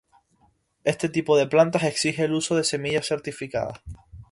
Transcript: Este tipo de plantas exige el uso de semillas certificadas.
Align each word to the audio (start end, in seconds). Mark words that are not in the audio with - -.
Este 0.83 1.09
tipo 1.09 1.37
de 1.37 1.45
plantas 1.45 1.83
exige 1.83 2.23
el 2.23 2.33
uso 2.33 2.55
de 2.55 2.63
semillas 2.63 3.05
certificadas. 3.05 3.79